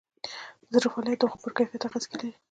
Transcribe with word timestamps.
د 0.71 0.71
زړه 0.81 0.87
فعالیت 0.93 1.19
د 1.21 1.23
خوب 1.31 1.39
پر 1.43 1.51
کیفیت 1.57 1.81
اغېز 1.85 2.05
لري. 2.11 2.29